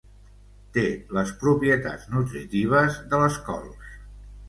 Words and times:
Té 0.77 0.85
les 1.17 1.35
propietats 1.45 2.09
nutritives 2.17 3.01
de 3.15 3.25
les 3.25 3.43
cols. 3.51 3.91